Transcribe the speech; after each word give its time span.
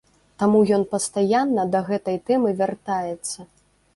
Таму 0.43 0.59
ён 0.77 0.85
пастаянна 0.93 1.65
да 1.75 1.79
гэтай 1.91 2.17
тэмы 2.29 2.53
вяртаецца. 2.61 3.39